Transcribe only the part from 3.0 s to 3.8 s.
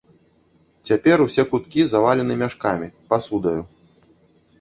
пасудаю.